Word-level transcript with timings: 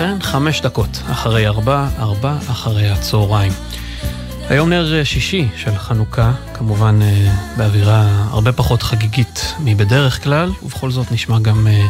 לכן, 0.00 0.22
חמש 0.22 0.60
דקות 0.60 1.02
אחרי 1.12 1.46
ארבע, 1.46 1.88
ארבע 1.98 2.36
אחרי 2.50 2.90
הצהריים. 2.90 3.52
היום 4.48 4.70
נר 4.70 5.04
שישי 5.04 5.48
של 5.56 5.78
חנוכה, 5.78 6.32
כמובן 6.54 6.98
אה, 7.02 7.32
באווירה 7.56 8.26
הרבה 8.30 8.52
פחות 8.52 8.82
חגיגית 8.82 9.54
מבדרך 9.64 10.24
כלל, 10.24 10.50
ובכל 10.62 10.90
זאת 10.90 11.12
נשמע 11.12 11.38
גם 11.38 11.66
אה, 11.66 11.86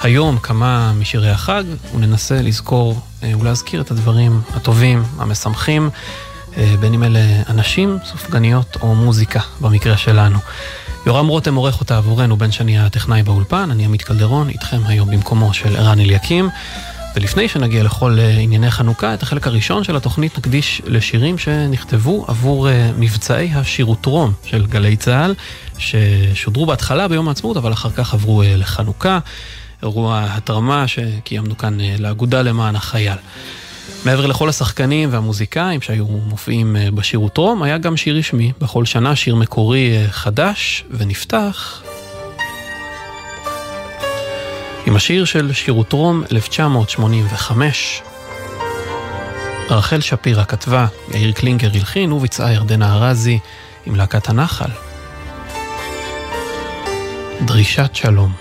היום 0.00 0.38
כמה 0.38 0.92
משירי 0.92 1.30
החג, 1.30 1.64
וננסה 1.94 2.42
לזכור 2.42 3.00
אה, 3.22 3.32
ולהזכיר 3.38 3.80
את 3.80 3.90
הדברים 3.90 4.40
הטובים, 4.54 5.02
המשמחים, 5.18 5.90
בין 6.80 6.94
אם 6.94 7.04
אלה 7.04 7.20
אנשים, 7.48 7.98
סופגניות 8.04 8.76
או 8.80 8.94
מוזיקה, 8.94 9.40
במקרה 9.60 9.96
שלנו. 9.96 10.38
יורם 11.06 11.26
רותם 11.26 11.54
עורך 11.54 11.80
אותה 11.80 11.96
עבורנו, 11.96 12.36
בן 12.36 12.52
שני 12.52 12.78
הטכנאי 12.78 13.22
באולפן, 13.22 13.70
אני 13.70 13.84
עמית 13.84 14.02
קלדרון, 14.02 14.48
איתכם 14.48 14.80
היום 14.86 15.10
במקומו 15.10 15.54
של 15.54 15.76
ערן 15.76 15.98
אליקים. 15.98 16.48
ולפני 17.16 17.48
שנגיע 17.48 17.82
לכל 17.82 18.16
uh, 18.18 18.40
ענייני 18.40 18.70
חנוכה, 18.70 19.14
את 19.14 19.22
החלק 19.22 19.46
הראשון 19.46 19.84
של 19.84 19.96
התוכנית 19.96 20.38
נקדיש 20.38 20.82
לשירים 20.86 21.38
שנכתבו 21.38 22.24
עבור 22.28 22.68
uh, 22.68 22.70
מבצעי 22.98 23.50
השירוטרום 23.54 24.32
של 24.44 24.66
גלי 24.66 24.96
צה"ל, 24.96 25.34
ששודרו 25.78 26.66
בהתחלה 26.66 27.08
ביום 27.08 27.28
העצמאות, 27.28 27.56
אבל 27.56 27.72
אחר 27.72 27.90
כך 27.90 28.14
עברו 28.14 28.42
uh, 28.42 28.46
לחנוכה, 28.46 29.18
אירוע 29.82 30.26
התרמה 30.28 30.88
שקיימנו 30.88 31.58
כאן 31.58 31.78
לאגודה 31.98 32.42
למען 32.42 32.76
החייל. 32.76 33.18
מעבר 34.04 34.26
לכל 34.26 34.48
השחקנים 34.48 35.08
והמוזיקאים 35.12 35.80
שהיו 35.80 36.06
מופיעים 36.06 36.76
בשירוטרום, 36.94 37.62
היה 37.62 37.78
גם 37.78 37.96
שיר 37.96 38.16
רשמי, 38.16 38.52
בכל 38.60 38.84
שנה 38.84 39.16
שיר 39.16 39.34
מקורי 39.34 40.06
חדש, 40.10 40.84
ונפתח 40.90 41.82
עם 44.86 44.96
השיר 44.96 45.24
של 45.24 45.52
שירוטרום 45.52 46.22
1985. 46.32 48.02
רחל 49.70 50.00
שפירא 50.00 50.44
כתבה, 50.44 50.86
יאיר 51.14 51.32
קלינגר 51.32 51.68
הלחין 51.74 52.12
וביצעה 52.12 52.52
ירדנה 52.52 52.94
ארזי 52.94 53.38
עם 53.86 53.94
להקת 53.94 54.28
הנחל. 54.28 54.70
דרישת 57.44 57.94
שלום. 57.94 58.32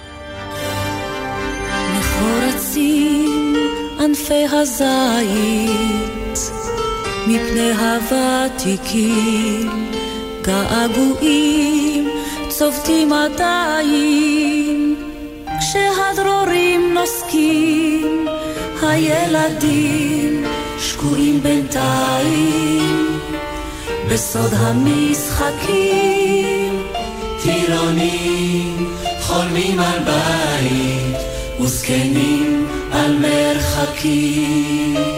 ענפי 3.99 4.45
הזית 4.51 6.39
מפני 7.27 7.71
הוותיקים 7.71 9.11
געגועים 10.41 12.09
צובטים 12.49 13.13
עדיין 13.13 14.50
כשהדרורים 15.71 16.93
נוסקים, 16.93 18.27
הילדים 18.81 20.45
שקועים 20.79 21.43
בינתיים 21.43 23.19
בסוד 24.09 24.53
המשחקים. 24.57 25.71
טירונים 27.43 28.95
חולמים 29.21 29.79
על 29.79 29.99
בית 29.99 31.17
וזקנים 31.61 32.67
על 32.91 33.17
מרחקים. 33.17 35.10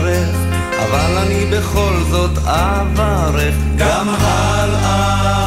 ירך, 0.00 0.36
אבל 0.78 1.18
אני 1.18 1.46
בכל 1.46 1.94
זאת 2.10 2.38
אברך 2.44 3.54
גם. 3.76 4.08
הלאה, 4.08 5.37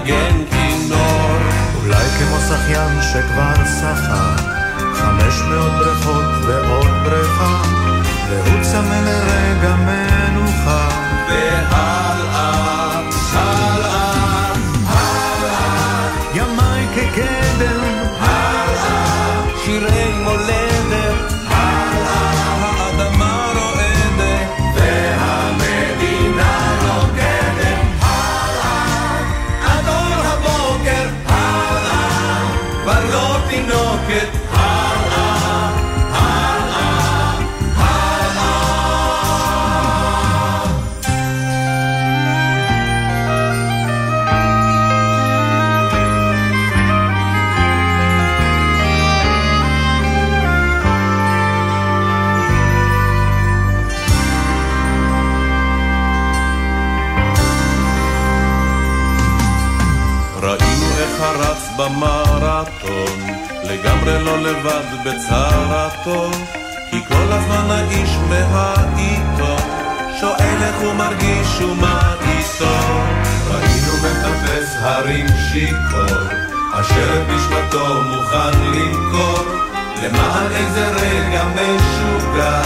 לנגן 0.00 0.44
כינור. 0.50 1.38
אולי 1.82 2.04
כמו 2.18 2.36
שחיין 2.48 3.02
שכבר 3.02 3.64
שחה, 3.64 4.36
חמש 4.94 5.34
מאות 5.48 5.72
בריכות 5.72 6.24
ועוד 6.46 6.90
בריכה, 7.04 7.62
והוא 8.28 8.62
צמא 8.62 9.00
לרגע 9.04 9.74
מנוחה. 9.76 10.88
והלאה, 11.28 12.09
במרתון, 61.90 63.18
לגמרי 63.64 64.24
לא 64.24 64.38
לבד 64.38 65.04
בצרתו, 65.04 66.30
כי 66.90 67.04
כל 67.08 67.32
הזמן 67.32 67.70
האיש 67.70 68.10
מהעיתון, 68.28 69.70
שואל 70.20 70.62
איך 70.62 70.76
הוא 70.80 70.94
מרגיש 70.94 71.60
ומה 71.60 72.14
איתו. 72.22 72.78
ראינו 73.50 73.92
מטפס 74.02 74.76
הרים 74.80 75.26
שיכור, 75.52 76.18
אשר 76.72 77.22
את 77.22 77.28
נשמתו 77.28 78.02
מוכן 78.02 78.60
למכור, 78.72 79.44
למען 80.02 80.52
איזה 80.52 80.88
רגע 80.88 81.44
משוגע, 81.44 82.62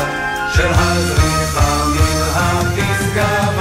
של 0.55 0.69
הזריחה 0.75 1.85
מן 1.87 2.23
הפסגה 2.35 3.54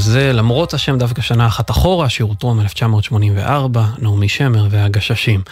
וזה 0.00 0.32
למרות 0.32 0.74
השם 0.74 0.98
דווקא 0.98 1.22
שנה 1.22 1.46
אחת 1.46 1.70
אחורה, 1.70 2.08
שיר 2.08 2.26
הותרום 2.26 2.60
1984, 2.60 3.84
נעמי 3.98 4.28
שמר 4.28 4.66
והגששים. 4.70 5.42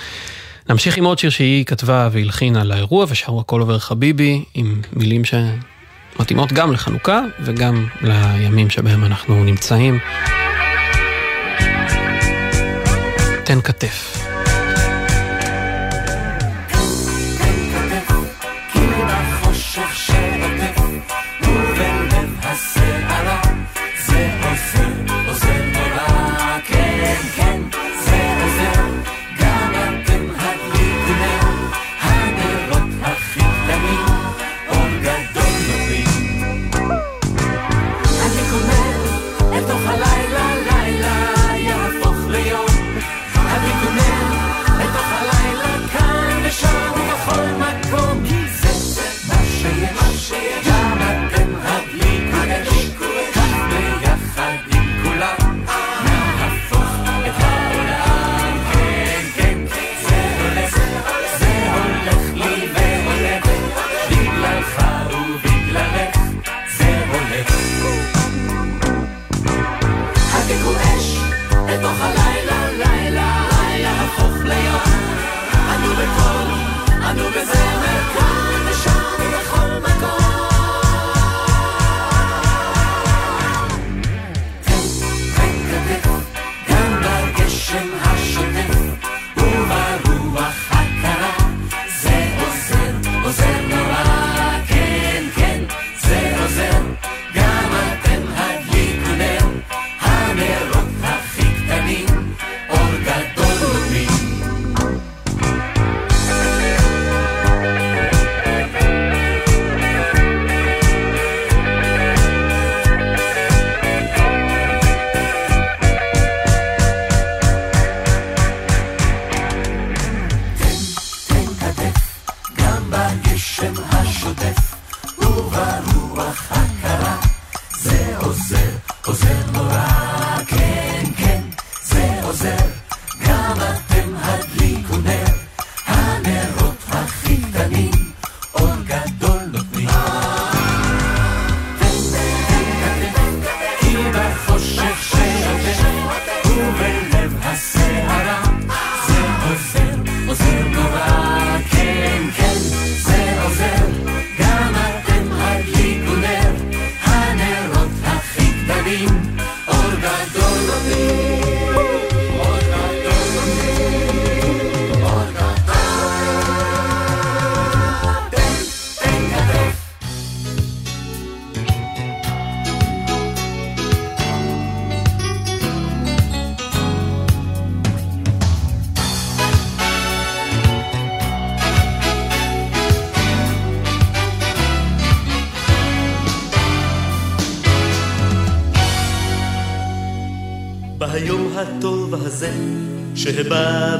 נמשיך 0.68 0.96
עם 0.96 1.04
עוד 1.04 1.18
שיר 1.18 1.30
שהיא 1.30 1.64
כתבה 1.64 2.08
והלחינה 2.12 2.64
לאירוע, 2.64 3.06
ושרו 3.08 3.40
הכל 3.40 3.60
עובר 3.60 3.78
חביבי, 3.78 4.44
עם 4.54 4.80
מילים 4.92 5.22
שמתאימות 5.24 6.52
גם 6.52 6.72
לחנוכה 6.72 7.20
וגם 7.40 7.86
לימים 8.02 8.70
שבהם 8.70 9.04
אנחנו 9.04 9.44
נמצאים. 9.44 9.98
תן 13.44 13.60
כתף. 13.60 14.07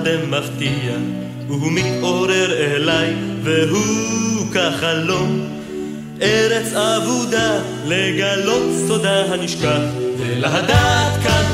אתם 0.09 0.31
מפתיע, 0.31 0.95
הוא 1.49 1.73
מתעורר 1.73 2.53
אליי, 2.53 3.15
והוא 3.43 4.47
כחלום. 4.53 5.47
ארץ 6.23 6.73
אבודה, 6.73 7.61
לגלות 7.87 8.63
סודה 8.89 9.25
הנשכח, 9.25 9.81
ולהדעת 10.19 11.23
כאן 11.23 11.48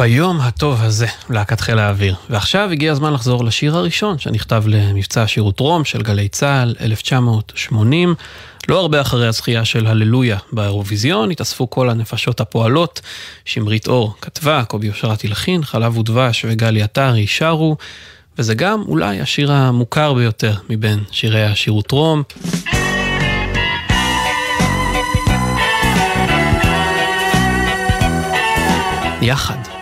ביום 0.00 0.40
הטוב 0.40 0.82
הזה, 0.82 1.06
להקת 1.30 1.60
חיל 1.60 1.78
האוויר. 1.78 2.14
ועכשיו 2.30 2.70
הגיע 2.72 2.92
הזמן 2.92 3.12
לחזור 3.12 3.44
לשיר 3.44 3.76
הראשון 3.76 4.18
שנכתב 4.18 4.62
למבצע 4.66 5.26
שירות 5.26 5.60
רום 5.60 5.84
של 5.84 6.02
גלי 6.02 6.28
צה"ל, 6.28 6.74
1980. 6.80 8.14
לא 8.68 8.80
הרבה 8.80 9.00
אחרי 9.00 9.26
הזכייה 9.26 9.64
של 9.64 9.86
הללויה 9.86 10.38
באירוויזיון, 10.52 11.30
התאספו 11.30 11.70
כל 11.70 11.90
הנפשות 11.90 12.40
הפועלות. 12.40 13.00
שמרית 13.44 13.88
אור 13.88 14.14
כתבה, 14.20 14.64
קובי 14.64 14.88
אושרת 14.88 15.24
הלחין, 15.24 15.64
חלב 15.64 15.98
ודבש 15.98 16.44
וגלי 16.48 16.82
עטרי 16.82 17.26
שרו, 17.26 17.76
וזה 18.38 18.54
גם 18.54 18.82
אולי 18.88 19.20
השיר 19.20 19.52
המוכר 19.52 20.14
ביותר 20.14 20.54
מבין 20.70 20.98
שירי 21.10 21.44
השירות 21.44 21.90
רום. 21.90 22.22
יחד. 29.22 29.79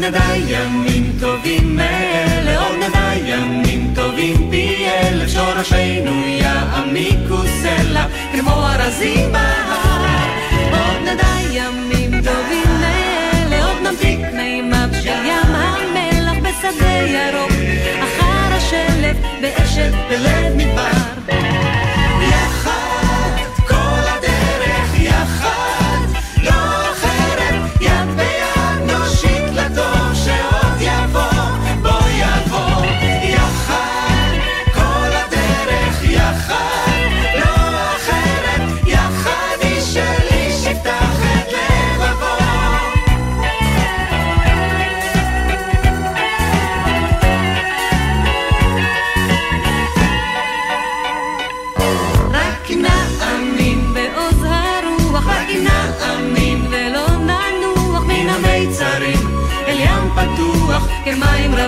נדע 0.00 0.36
ימים 0.48 1.12
טובים 1.20 1.76
מאלה, 1.76 2.60
עוד 2.60 2.76
נדע 2.76 3.10
ימים 3.24 3.92
טובים 3.94 4.50
פי 4.50 4.86
אלף, 4.88 5.30
שורשינו 5.30 6.26
יעמיקו 6.26 7.36
סלע, 7.62 8.06
כמו 8.32 8.66
ארזים 8.66 9.32
בהר. 9.32 10.04
עוד 10.70 11.02
נדע 11.02 11.34
ימים 11.52 12.10
טובים 12.10 12.80
מאלה, 12.80 13.64
עוד 13.64 13.76
נמתיק 13.82 14.20
מימיו 14.32 14.88
של 15.02 15.24
ים 15.24 15.54
המלח 15.54 16.38
בשדה 16.42 16.92
ירוק, 16.92 17.52
אחר 18.00 18.54
השלף, 18.54 19.16
באשת 19.40 19.92
בלב 20.08 20.56
מדבר. 20.56 21.32
יחד, 22.22 23.36
כל 23.68 24.08
הדרך 24.08 25.00
יחד. 25.00 25.69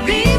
be 0.07 0.32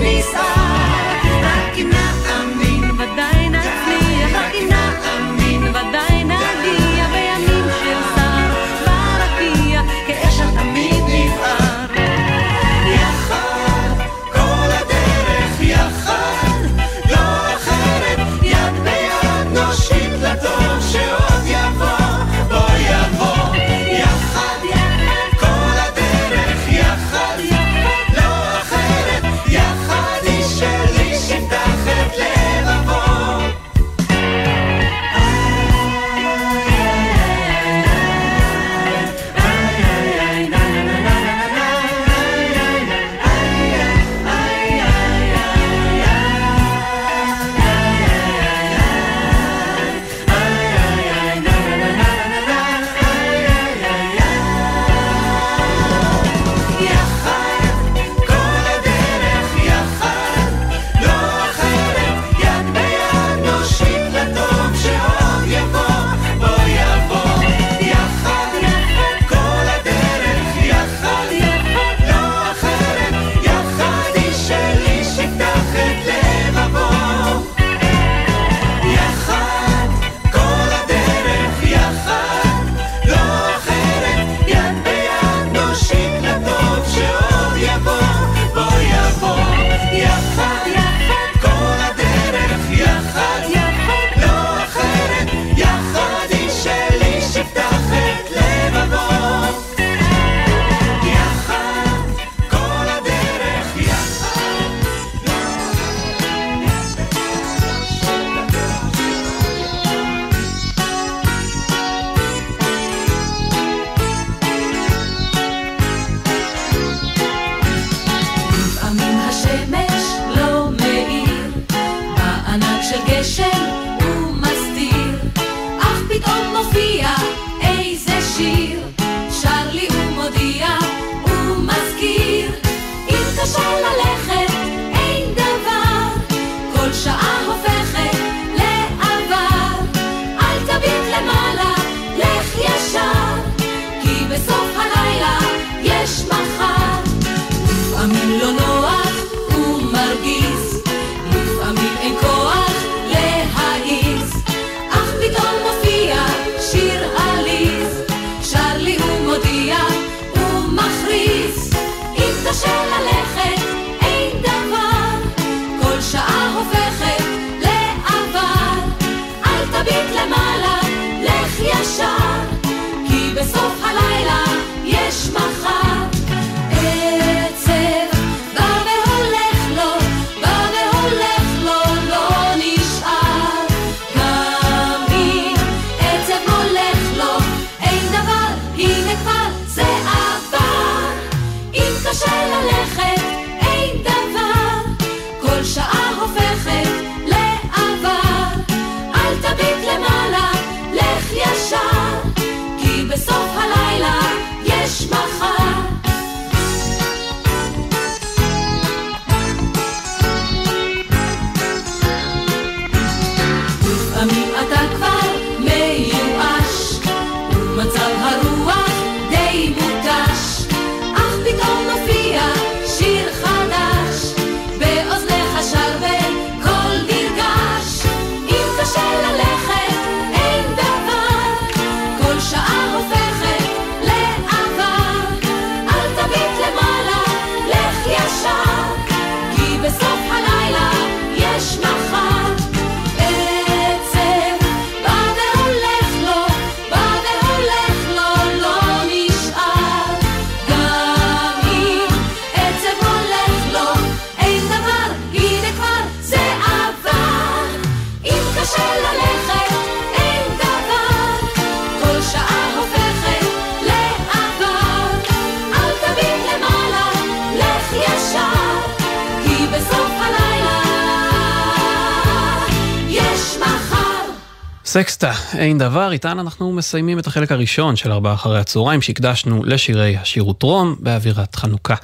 סקסטה, 274.93 275.31
אין 275.57 275.77
דבר, 275.77 276.11
איתן 276.11 276.39
אנחנו 276.39 276.73
מסיימים 276.73 277.19
את 277.19 277.27
החלק 277.27 277.51
הראשון 277.51 277.95
של 277.95 278.11
ארבעה 278.11 278.33
אחרי 278.33 278.59
הצהריים 278.59 279.01
שהקדשנו 279.01 279.63
לשירי 279.63 280.17
השירות 280.17 280.63
רום 280.63 280.95
באווירת 280.99 281.55
חנוכה. 281.55 281.95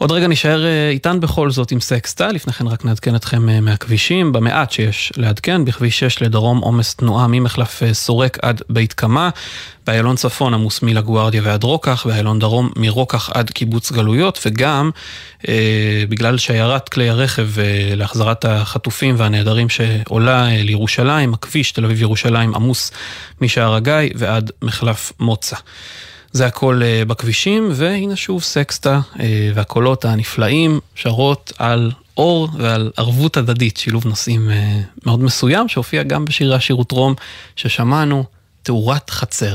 עוד 0.00 0.12
רגע 0.12 0.28
נשאר 0.28 0.64
אה, 0.64 0.90
איתן 0.90 1.20
בכל 1.20 1.50
זאת 1.50 1.70
עם 1.70 1.80
סקסטה, 1.80 2.28
לפני 2.28 2.52
כן 2.52 2.66
רק 2.66 2.84
נעדכן 2.84 3.14
אתכם 3.14 3.48
אה, 3.48 3.60
מהכבישים, 3.60 4.32
במעט 4.32 4.70
שיש 4.70 5.12
לעדכן, 5.16 5.64
בכביש 5.64 5.98
6 5.98 6.22
לדרום 6.22 6.58
עומס 6.58 6.94
תנועה 6.94 7.26
ממחלף 7.28 7.82
אה, 7.82 7.94
סורק 7.94 8.38
עד 8.42 8.62
בית 8.70 8.92
קמה, 8.92 9.30
באיילון 9.86 10.16
צפון 10.16 10.54
עמוס 10.54 10.82
מלגוארדיה 10.82 11.42
ועד 11.44 11.64
רוקח, 11.64 12.06
באיילון 12.06 12.38
דרום 12.38 12.70
מרוקח 12.76 13.30
עד 13.34 13.50
קיבוץ 13.50 13.92
גלויות, 13.92 14.38
וגם 14.46 14.90
אה, 15.48 16.04
בגלל 16.08 16.38
שיירת 16.38 16.88
כלי 16.88 17.10
הרכב 17.10 17.58
אה, 17.58 17.94
להחזרת 17.96 18.44
החטופים 18.44 19.14
והנעדרים 19.18 19.68
שעולה 19.68 20.50
אה, 20.50 20.62
לירושלים, 20.62 21.34
הכביש 21.34 21.72
תל 21.72 21.84
אביב 21.84 22.02
ירושלים 22.02 22.54
עמוס 22.54 22.90
משער 23.40 23.74
הגיא 23.74 24.10
ועד 24.14 24.50
מחלף 24.62 25.12
מוצא. 25.20 25.56
זה 26.32 26.46
הכל 26.46 26.80
uh, 26.82 27.04
בכבישים, 27.04 27.70
והנה 27.72 28.16
שוב 28.16 28.42
סקסטה 28.42 29.00
uh, 29.12 29.18
והקולות 29.54 30.04
הנפלאים 30.04 30.80
שרות 30.94 31.52
על 31.58 31.92
אור 32.16 32.48
ועל 32.58 32.90
ערבות 32.96 33.36
הדדית, 33.36 33.76
שילוב 33.76 34.06
נושאים 34.06 34.48
uh, 34.48 34.52
מאוד 35.06 35.20
מסוים, 35.20 35.68
שהופיע 35.68 36.02
גם 36.02 36.24
בשירי 36.24 36.54
השירות 36.54 36.92
רום 36.92 37.14
ששמענו, 37.56 38.24
תאורת 38.62 39.10
חצר. 39.10 39.54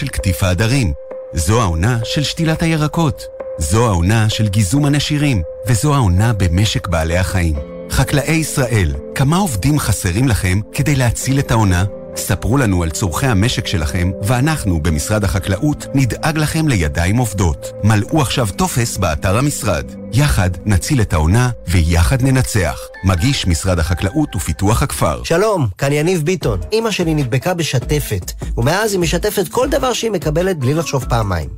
של 0.01 0.07
קטיף 0.07 0.43
העדרים. 0.43 0.93
זו 1.33 1.61
העונה 1.61 1.99
של 2.03 2.23
שתילת 2.23 2.61
הירקות. 2.61 3.23
זו 3.57 3.87
העונה 3.87 4.29
של 4.29 4.47
גיזום 4.47 4.85
הנשירים. 4.85 5.41
וזו 5.67 5.95
העונה 5.95 6.33
במשק 6.33 6.87
בעלי 6.87 7.17
החיים. 7.17 7.55
חקלאי 7.91 8.33
ישראל, 8.33 8.93
כמה 9.15 9.37
עובדים 9.37 9.79
חסרים 9.79 10.27
לכם 10.27 10.59
כדי 10.73 10.95
להציל 10.95 11.39
את 11.39 11.51
העונה? 11.51 11.85
ספרו 12.15 12.57
לנו 12.57 12.83
על 12.83 12.89
צורכי 12.89 13.27
המשק 13.27 13.67
שלכם, 13.67 14.11
ואנחנו 14.23 14.83
במשרד 14.83 15.23
החקלאות 15.23 15.85
נדאג 15.93 16.37
לכם 16.37 16.67
לידיים 16.67 17.17
עובדות. 17.17 17.71
מלאו 17.83 18.21
עכשיו 18.21 18.47
טופס 18.55 18.97
באתר 18.97 19.37
המשרד. 19.37 19.85
יחד 20.13 20.49
נציל 20.65 21.01
את 21.01 21.13
העונה, 21.13 21.49
ויחד 21.67 22.21
ננצח. 22.21 22.79
מגיש 23.03 23.47
משרד 23.47 23.79
החקלאות 23.79 24.35
ופיתוח 24.35 24.83
הכפר. 24.83 25.23
שלום, 25.23 25.67
כאן 25.77 25.91
יניב 25.91 26.21
ביטון. 26.21 26.59
אימא 26.71 26.91
שלי 26.91 27.13
נדבקה 27.13 27.53
בשתפת, 27.53 28.31
ומאז 28.57 28.93
היא 28.93 28.99
משתפת 28.99 29.47
כל 29.47 29.69
דבר 29.69 29.93
שהיא 29.93 30.11
מקבלת 30.11 30.57
בלי 30.57 30.73
לחשוב 30.73 31.05
פעמיים. 31.09 31.49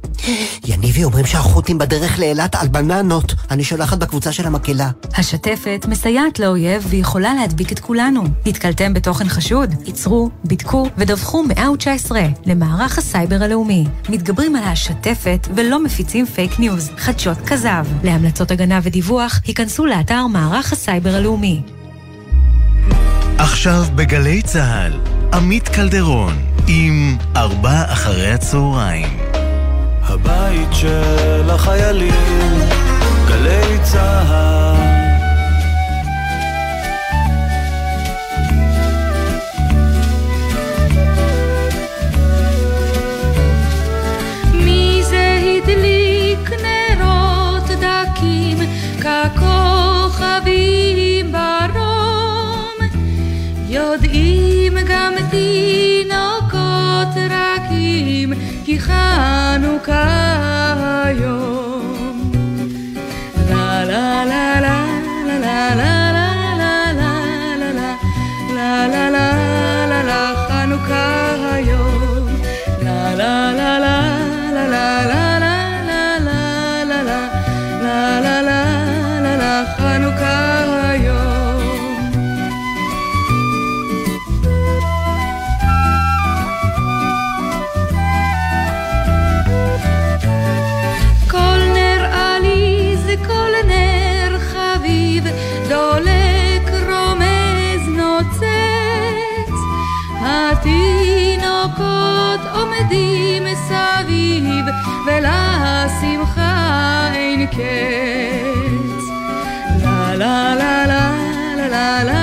יניבי 0.66 1.04
אומרים 1.04 1.26
שהחות'ים 1.26 1.78
בדרך 1.78 2.20
לאילת 2.20 2.56
על 2.56 2.68
בננות. 2.68 3.34
אני 3.52 3.64
שולחת 3.64 3.98
בקבוצה 3.98 4.32
של 4.32 4.48
המקהלה. 4.48 4.90
השתפת 5.18 5.86
מסייעת 5.90 6.40
לאויב 6.40 6.86
ויכולה 6.90 7.34
להדביק 7.34 7.72
את 7.72 7.80
כולנו. 7.80 8.24
נתקלתם 8.46 8.94
בתוכן 8.94 9.30
חשוד? 9.30 9.74
עצרו, 9.86 10.30
בדקו 10.46 10.88
ודווחו 10.98 11.44
119 11.44 12.22
למערך 12.46 12.98
הסייבר 12.98 13.44
הלאומי. 13.44 13.86
מתגברים 14.10 14.56
על 14.56 14.64
השתפת 14.64 15.48
ולא 15.56 15.84
מפיצים 15.84 16.26
פייק 16.26 16.60
ניוז, 16.60 16.90
חדשות 16.98 17.38
כזב. 17.46 17.86
להמלצות 18.04 18.52
הגנה 18.52 18.80
ודיווח, 18.84 19.40
היכנסו 19.46 19.86
לאתר 19.86 20.28
מערך 20.28 20.74
הסייבר 20.74 21.16
הלאומי. 21.16 21.62
עכשיו 23.38 23.86
בגלי 23.96 24.42
צה"ל, 24.42 24.94
עמית 25.34 25.68
קלדרון, 25.70 26.34
עם 26.68 27.18
ארבע 27.36 27.84
אחרי 27.94 28.32
הצהריים. 28.32 29.43
הבית 30.06 30.70
של 30.72 31.50
החיילים, 31.50 32.14
גלי 33.28 33.80
צהל. 33.84 34.76
מי 44.54 45.02
זה 45.10 45.40
הדליק 45.44 46.52
נרות 46.52 47.68
דקים 47.70 48.58
ככוכבים 49.02 50.52
ברום? 51.32 52.78
יודעים 53.70 54.74
גם 54.88 55.14
די 55.32 55.83
não 59.74 59.80
caiam. 59.80 61.43
ילדים 102.94 103.44
מסביב, 103.44 104.66
ולשמחה 105.06 106.54
אין 107.14 107.46
קץ. 107.46 109.04
לה 109.84 110.16
לה 110.56 110.56
לה 110.56 110.86
לה 110.86 111.68
לה 111.68 112.04
לה 112.04 112.23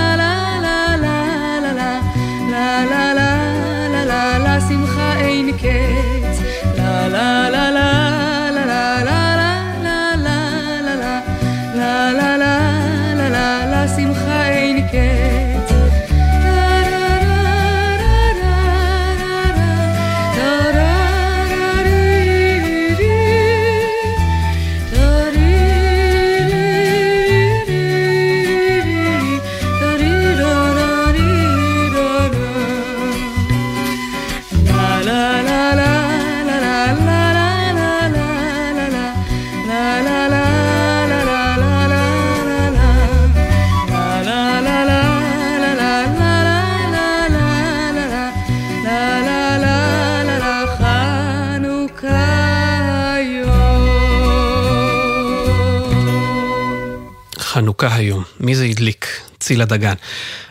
מי 58.51 58.57
זה 58.57 58.65
הדליק? 58.65 59.07
צילה 59.39 59.65
דגן. 59.65 59.95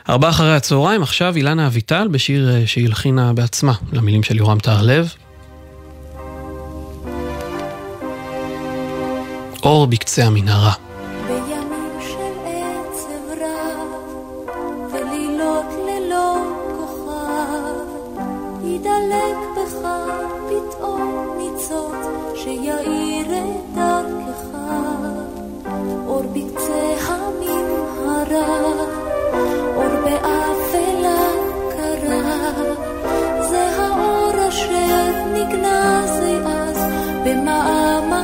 ארבע 0.10 0.30
אחרי 0.30 0.56
הצהריים, 0.56 1.04
עכשיו 1.04 1.36
אילנה 1.36 1.68
אביטל 1.68 2.08
בשיר 2.08 2.50
אה, 2.50 2.68
שהיא 2.68 2.86
הלחינה 2.86 3.34
בעצמה, 3.34 3.74
למילים 3.94 4.24
של 4.24 4.38
יורם 4.38 4.60
טהרלב. 4.60 5.14
אור 9.64 9.88
בקצה 9.88 10.26
המנהרה. 10.26 10.89
במעמד 37.26 38.19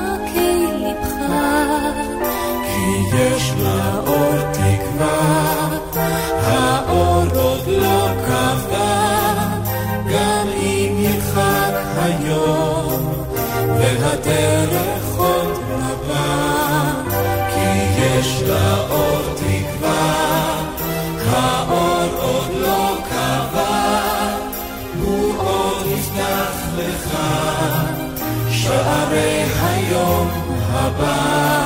היום 29.87 30.27
הבא. 30.73 31.64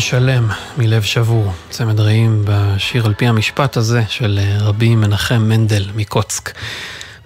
שלם 0.00 0.48
מלב 0.78 1.02
שבור, 1.02 1.52
צמד 1.70 2.00
רעים 2.00 2.44
בשיר 2.44 3.06
על 3.06 3.14
פי 3.14 3.26
המשפט 3.26 3.76
הזה 3.76 4.02
של 4.08 4.38
אה, 4.42 4.58
רבי 4.60 4.94
מנחם 4.94 5.42
מנדל 5.42 5.86
מקוצק. 5.94 6.52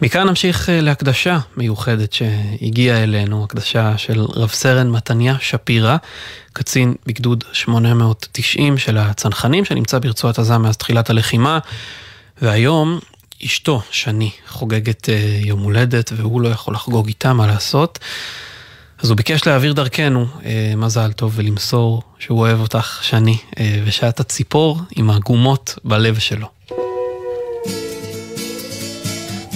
מכאן 0.02 0.28
נמשיך 0.28 0.70
אה, 0.70 0.80
להקדשה 0.80 1.38
מיוחדת 1.56 2.12
שהגיעה 2.12 3.02
אלינו, 3.02 3.44
הקדשה 3.44 3.98
של 3.98 4.20
רב 4.20 4.48
סרן 4.48 4.90
מתניה 4.90 5.36
שפירא, 5.40 5.96
קצין 6.52 6.94
בגדוד 7.06 7.44
890 7.52 8.78
של 8.78 8.98
הצנחנים, 8.98 9.64
שנמצא 9.64 9.98
ברצועת 9.98 10.38
עזה 10.38 10.58
מאז 10.58 10.76
תחילת 10.76 11.10
הלחימה, 11.10 11.58
והיום 12.42 13.00
אשתו, 13.44 13.82
שני, 13.90 14.30
חוגגת 14.48 15.08
אה, 15.08 15.38
יום 15.40 15.60
הולדת, 15.60 16.12
והוא 16.16 16.40
לא 16.40 16.48
יכול 16.48 16.74
לחגוג 16.74 17.06
איתה, 17.06 17.32
מה 17.32 17.46
לעשות. 17.46 17.98
אז 19.04 19.10
הוא 19.10 19.16
ביקש 19.16 19.46
להעביר 19.46 19.72
דרכנו 19.72 20.26
אה, 20.44 20.72
מזל 20.76 21.12
טוב 21.12 21.32
ולמסור 21.36 22.02
שהוא 22.18 22.38
אוהב 22.38 22.60
אותך, 22.60 22.98
שני, 23.02 23.38
אה, 23.58 23.82
ושאת 23.84 24.20
הציפור 24.20 24.80
עם 24.96 25.10
הגומות 25.10 25.78
בלב 25.84 26.18
שלו. 26.18 26.46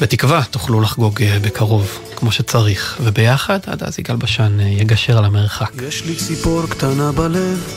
בתקווה 0.01 0.43
תוכלו 0.51 0.81
לחגוג 0.81 1.23
אה, 1.23 1.39
בקרוב, 1.39 1.99
כמו 2.17 2.33
שצריך, 2.33 2.99
וביחד 3.03 3.59
עד 3.67 3.83
אז 3.83 3.99
יגאל 3.99 4.17
בשן 4.17 4.61
אה, 4.61 4.65
יגשר 4.65 5.19
על 5.19 5.25
המרחק. 5.25 5.71
יש 5.89 6.05
לי 6.05 6.17
ציפור 6.17 6.63
קטנה 6.69 7.13
בלב, 7.13 7.73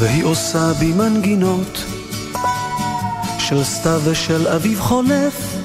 והיא 0.00 0.24
עושה 0.24 0.72
בי 0.78 0.92
מנגינות 0.92 1.84
של 3.38 3.64
סתיו 3.64 4.00
ושל 4.04 4.48
אביב 4.48 4.80
חולף, 4.80 5.56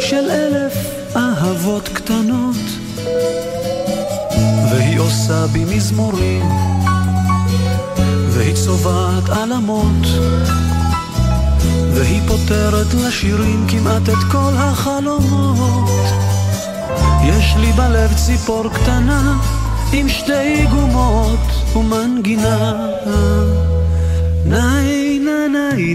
של 0.00 0.30
אלף 0.30 0.74
אהבות 1.16 1.88
קטנות. 1.88 2.56
והיא 4.70 5.00
עושה 5.00 5.46
בי 5.46 5.64
מזמורים, 5.64 6.48
והיא 8.28 8.54
צובעת 8.54 9.28
עלמות, 9.28 10.06
והיא 11.94 12.20
פותרת 12.26 12.94
לשירים 12.94 13.66
כמעט 13.68 14.08
את 14.08 14.32
כל 14.32 14.52
החלומות. 14.56 15.90
יש 17.24 17.54
לי 17.56 17.72
בלב 17.72 18.14
ציפור 18.16 18.68
קטנה 18.72 19.38
עם 19.92 20.08
שתי 20.08 20.66
גומות 20.70 21.74
ומנגינה. 21.76 22.86
ניי 24.44 25.18
ניי 25.18 25.48
ניי 25.48 25.94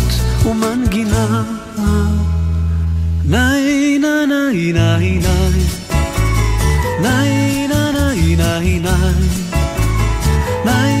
ומנגינה. 0.45 1.43
ניי 3.25 3.97
ניי 3.97 4.25
ניי 4.25 4.73
ניי 4.73 5.19
ניי 7.01 7.67
ניי 7.67 7.67
ניי 7.67 8.35
ניי 8.35 8.79
ניי 8.79 9.21
יש 10.65 11.00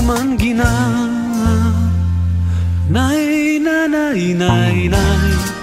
ומנגינה. 0.00 1.06
ניי 2.90 3.58
ניי 3.58 4.34
ניי 4.34 4.88
ניי 4.88 5.59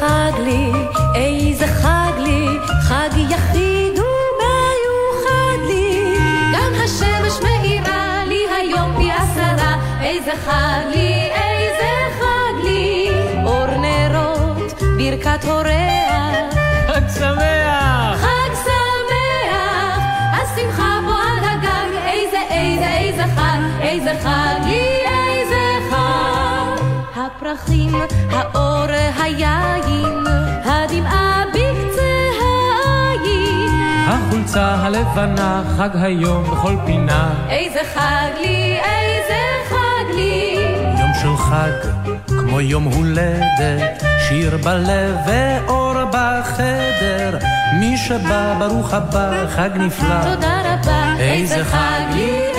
חג 0.00 0.38
לי, 0.44 0.72
איזה 1.14 1.66
חג 1.66 2.12
לי, 2.18 2.46
חג 2.82 3.08
יחיד 3.16 3.98
ומיוחד 3.98 5.60
לי. 5.68 6.16
גם 6.54 6.72
השמש 6.84 7.40
מאירה 7.42 8.22
לי 8.26 8.42
היום 8.56 8.94
פי 8.96 9.10
עשרה, 9.12 9.74
איזה 10.02 10.30
חג 10.44 10.86
לי, 10.90 11.30
איזה 11.32 11.90
חג 12.18 12.64
לי. 12.64 13.10
אור 13.44 13.66
נרות, 13.66 14.82
ברכת 14.96 15.44
הוריה. 15.44 16.50
חג 16.88 17.08
שמח! 17.18 18.20
חג 18.20 18.54
שמח! 18.64 19.98
השמחה 20.32 20.98
פה 21.06 21.14
על 21.14 21.44
הגג, 21.44 21.96
איזה, 22.06 22.38
איזה, 22.50 22.92
איזה 22.96 23.24
חג, 23.36 23.60
איזה 23.82 24.12
חג 24.22 24.66
לי. 24.66 24.99
הפרחים, 27.36 27.94
האור, 28.30 28.86
היין, 29.22 30.24
הדמעה 30.64 31.44
בקצה 31.48 32.12
העין. 32.40 33.70
החולצה 34.08 34.74
הלבנה, 34.74 35.62
חג 35.76 35.88
היום 35.94 36.44
בכל 36.44 36.76
פינה. 36.86 37.34
איזה 37.48 37.80
חג 37.94 38.30
לי, 38.40 38.78
איזה 38.84 39.38
חג 39.68 40.14
לי. 40.14 40.66
יום 40.98 41.10
של 41.22 41.36
חג, 41.36 41.88
כמו 42.26 42.60
יום 42.60 42.84
הולדת, 42.84 44.02
שיר 44.28 44.56
בלב 44.56 45.16
ואור 45.26 45.94
בחדר. 46.12 47.38
מי 47.80 47.96
שבא, 47.96 48.54
ברוך 48.58 48.94
הבא, 48.94 49.46
חג 49.56 49.70
נפלא. 49.74 50.34
תודה 50.34 50.60
רבה, 50.64 51.14
איזה 51.18 51.64
חג 51.64 52.14
לי, 52.14 52.49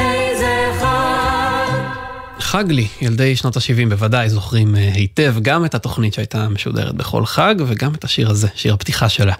חג 2.51 2.71
לי, 2.71 2.87
ילדי 3.01 3.35
שנות 3.35 3.57
ה-70 3.57 3.89
בוודאי 3.89 4.29
זוכרים 4.29 4.75
אה, 4.75 4.91
היטב 4.93 5.35
גם 5.41 5.65
את 5.65 5.75
התוכנית 5.75 6.13
שהייתה 6.13 6.49
משודרת 6.49 6.95
בכל 6.95 7.25
חג 7.25 7.55
וגם 7.67 7.93
את 7.95 8.03
השיר 8.03 8.29
הזה, 8.29 8.47
שיר 8.55 8.73
הפתיחה 8.73 9.09
שלה. 9.09 9.33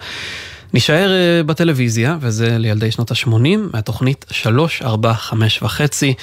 נשאר 0.74 1.12
אה, 1.12 1.42
בטלוויזיה, 1.42 2.16
וזה 2.20 2.58
לילדי 2.58 2.90
שנות 2.90 3.10
ה-80, 3.10 3.58
מהתוכנית 3.72 4.24
3, 4.30 4.82
4, 4.82 5.14
5 5.14 5.62
וחצי, 5.62 6.14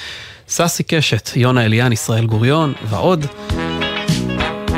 ססי 0.48 0.84
קשת, 0.84 1.30
יונה 1.36 1.66
אליאן, 1.66 1.92
ישראל 1.92 2.26
גוריון 2.26 2.74
ועוד. 2.90 3.26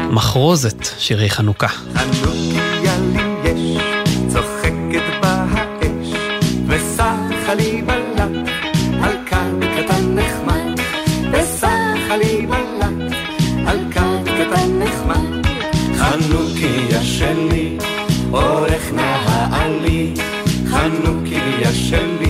מחרוזת, 0.09 0.87
שירי 0.97 1.29
חנוכה. 1.29 1.67
חנוכיה 1.67 2.97
לי 3.53 3.77
יש, 3.77 3.90
חנוכיה 20.81 21.73
של 21.73 22.20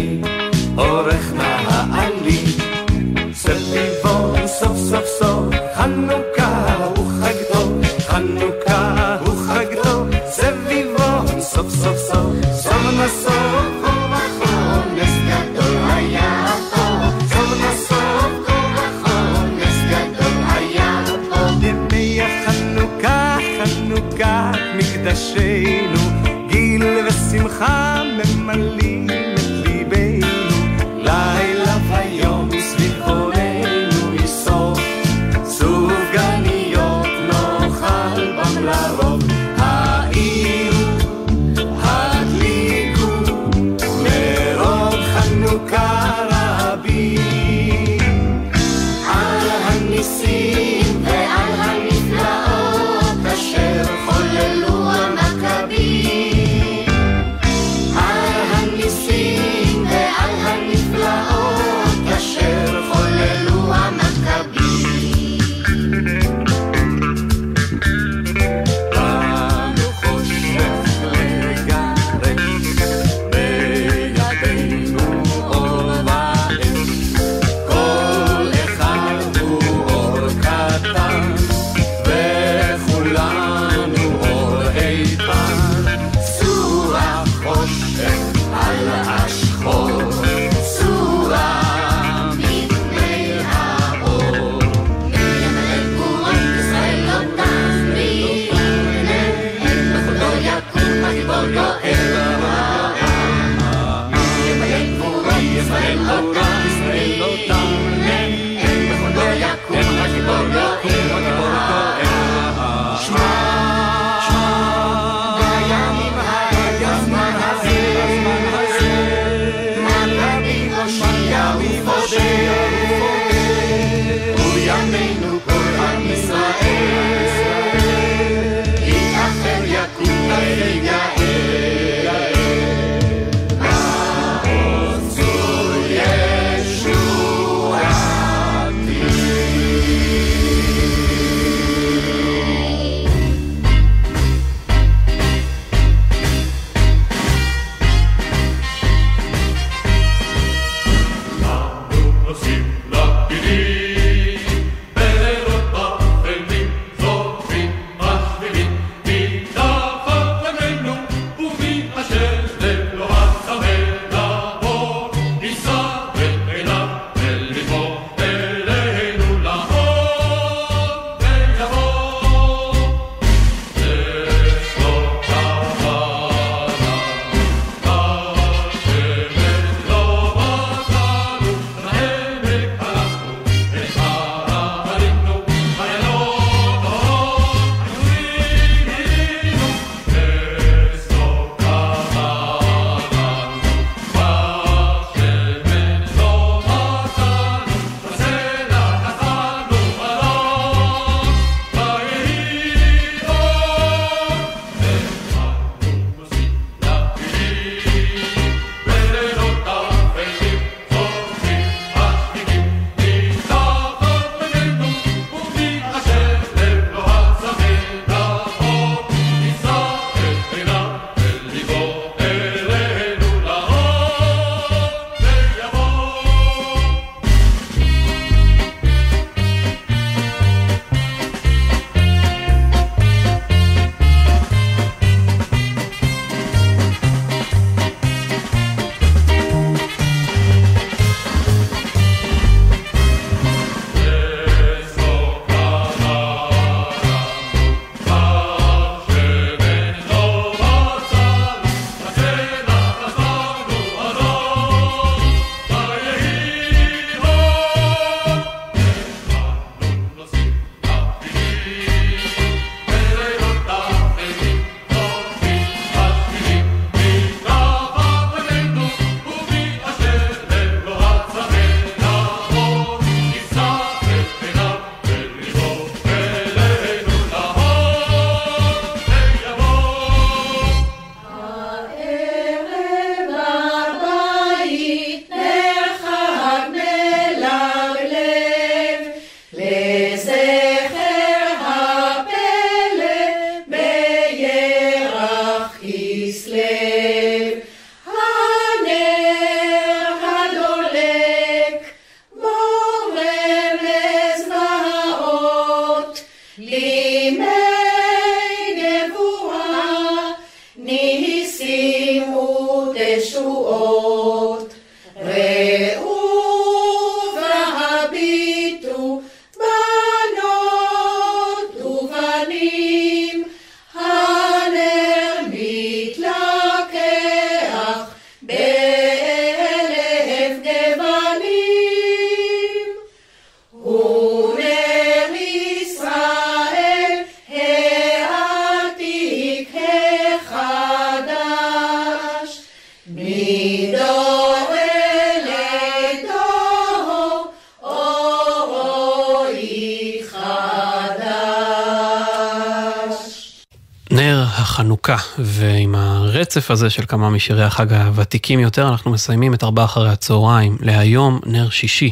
הרצף 356.52 356.72
הזה 356.72 356.90
של 356.90 357.04
כמה 357.08 357.30
משירי 357.30 357.64
החג 357.64 357.94
הוותיקים 357.94 358.60
יותר, 358.60 358.90
אנחנו 358.90 359.12
מסיימים 359.12 359.54
את 359.54 359.64
ארבעה 359.64 359.86
אחרי 359.86 360.10
הצהריים 360.10 360.78
להיום, 360.82 361.40
נר 361.46 361.70
שישי 361.70 362.12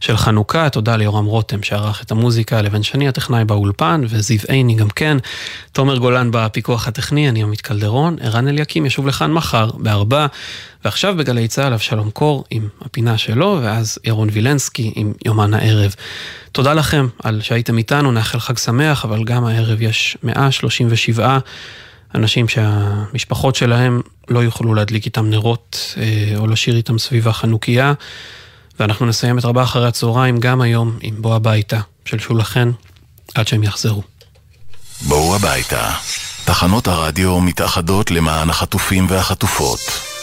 של 0.00 0.16
חנוכה. 0.16 0.70
תודה 0.70 0.96
ליורם 0.96 1.24
רותם 1.24 1.62
שערך 1.62 2.02
את 2.02 2.10
המוזיקה, 2.10 2.62
לבן 2.62 2.82
שני 2.82 3.08
הטכנאי 3.08 3.44
באולפן, 3.44 4.02
וזיו 4.08 4.38
עיני 4.48 4.74
גם 4.74 4.88
כן. 4.88 5.16
תומר 5.72 5.96
גולן 5.96 6.28
בפיקוח 6.32 6.88
הטכני, 6.88 7.28
אני 7.28 7.42
עמית 7.42 7.60
קלדרון, 7.60 8.16
ערן 8.20 8.48
אליקים 8.48 8.86
ישוב 8.86 9.06
לכאן 9.06 9.32
מחר 9.32 9.70
בארבע, 9.74 10.26
ועכשיו 10.84 11.14
בגלי 11.16 11.48
צה"ל 11.48 11.72
אבשלום 11.72 12.10
קור 12.10 12.44
עם 12.50 12.68
הפינה 12.80 13.18
שלו, 13.18 13.60
ואז 13.62 13.98
ירון 14.04 14.28
וילנסקי 14.32 14.92
עם 14.94 15.12
יומן 15.26 15.54
הערב. 15.54 15.94
תודה 16.52 16.74
לכם 16.74 17.06
על 17.22 17.40
שהייתם 17.40 17.78
איתנו, 17.78 18.12
נאחל 18.12 18.38
חג 18.38 18.58
שמח, 18.58 19.04
אבל 19.04 19.24
גם 19.24 19.44
הערב 19.44 19.82
יש 19.82 20.16
137 20.22 21.38
אנשים 22.14 22.48
שהמשפחות 22.48 23.54
שלהם 23.54 24.00
לא 24.28 24.38
יוכלו 24.38 24.74
להדליק 24.74 25.04
איתם 25.04 25.30
נרות 25.30 25.94
אה, 25.96 26.36
או 26.36 26.46
לשיר 26.46 26.76
איתם 26.76 26.98
סביב 26.98 27.28
החנוכיה. 27.28 27.92
ואנחנו 28.80 29.06
נסיים 29.06 29.38
את 29.38 29.44
רבה 29.44 29.62
אחרי 29.62 29.88
הצהריים 29.88 30.40
גם 30.40 30.60
היום 30.60 30.98
עם 31.00 31.14
בוא 31.22 31.34
הביתה 31.34 31.80
של 32.04 32.18
שולה 32.18 32.44
חן, 32.44 32.70
עד 33.34 33.48
שהם 33.48 33.62
יחזרו. 33.62 34.02
בואו 35.00 35.36
הביתה. 35.36 35.90
תחנות 36.44 36.88
הרדיו 36.88 37.40
מתאחדות 37.40 38.10
למען 38.10 38.50
החטופים 38.50 39.06
והחטופות. 39.08 40.13